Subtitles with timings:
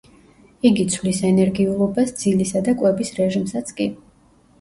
[0.67, 3.89] იგი ცვლის ენერგიულობას, ძილისა და კვების რეჟიმსაც კი.